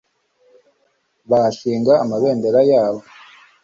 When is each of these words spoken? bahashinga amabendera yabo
bahashinga 1.29 1.93
amabendera 2.03 2.59
yabo 2.71 3.01